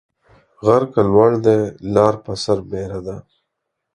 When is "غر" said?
0.65-0.83